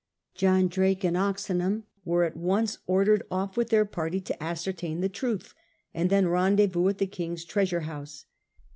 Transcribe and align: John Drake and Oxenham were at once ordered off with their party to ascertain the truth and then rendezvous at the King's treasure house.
John 0.33 0.67
Drake 0.67 1.03
and 1.03 1.15
Oxenham 1.15 1.83
were 2.03 2.23
at 2.23 2.35
once 2.35 2.79
ordered 2.87 3.21
off 3.29 3.55
with 3.55 3.69
their 3.69 3.85
party 3.85 4.19
to 4.21 4.43
ascertain 4.43 4.99
the 5.01 5.09
truth 5.09 5.53
and 5.93 6.09
then 6.09 6.27
rendezvous 6.27 6.87
at 6.87 6.97
the 6.97 7.05
King's 7.05 7.45
treasure 7.45 7.81
house. 7.81 8.25